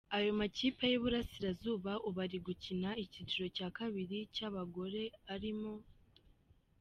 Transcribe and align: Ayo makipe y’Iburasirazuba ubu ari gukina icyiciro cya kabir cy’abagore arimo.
Ayo 0.17 0.31
makipe 0.39 0.83
y’Iburasirazuba 0.87 1.91
ubu 2.07 2.19
ari 2.25 2.37
gukina 2.45 2.89
icyiciro 3.03 3.45
cya 3.57 3.67
kabir 3.75 4.11
cy’abagore 4.35 5.01
arimo. 5.33 5.73